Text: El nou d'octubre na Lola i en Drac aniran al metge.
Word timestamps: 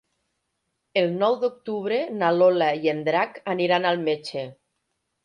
El 1.01 1.11
nou 1.23 1.35
d'octubre 1.43 1.99
na 2.21 2.29
Lola 2.37 2.71
i 2.87 2.91
en 2.95 3.05
Drac 3.11 3.37
aniran 3.55 3.87
al 3.91 4.03
metge. 4.09 4.47